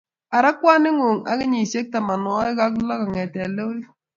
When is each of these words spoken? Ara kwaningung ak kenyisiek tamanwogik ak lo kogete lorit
Ara 0.37 0.49
kwaningung 0.59 1.21
ak 1.31 1.37
kenyisiek 1.39 1.87
tamanwogik 1.93 2.59
ak 2.65 2.73
lo 2.87 2.93
kogete 3.01 3.41
lorit 3.55 3.85